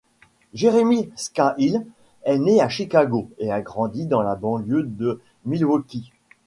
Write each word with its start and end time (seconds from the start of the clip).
Jeremy 0.55 1.11
Scahill 1.15 1.85
est 2.23 2.39
né 2.39 2.59
à 2.59 2.69
Chicago 2.69 3.29
et 3.37 3.51
a 3.51 3.61
grandi 3.61 4.07
dans 4.07 4.23
la 4.23 4.33
banlieue 4.33 4.81
de 4.87 5.21
Milwaukee. 5.45 6.11